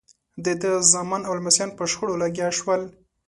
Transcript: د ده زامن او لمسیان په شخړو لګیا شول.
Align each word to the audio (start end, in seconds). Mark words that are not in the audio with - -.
د 0.45 0.45
ده 0.61 0.71
زامن 0.93 1.21
او 1.27 1.33
لمسیان 1.39 1.69
په 1.77 1.83
شخړو 1.91 2.19
لګیا 2.23 2.47
شول. 2.57 2.81